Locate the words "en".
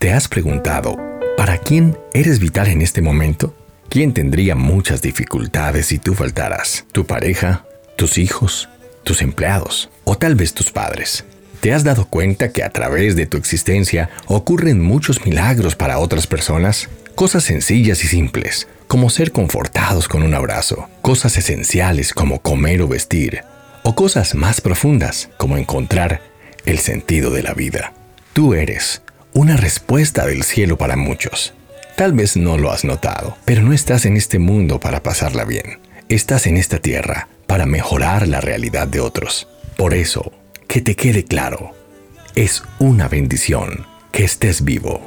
2.68-2.80, 34.06-34.16, 36.46-36.56